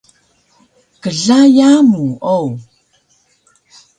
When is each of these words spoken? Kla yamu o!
Kla 1.01 1.39
yamu 1.57 2.05
o! 2.35 2.37